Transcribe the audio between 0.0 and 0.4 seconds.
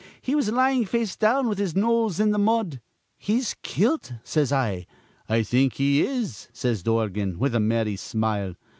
He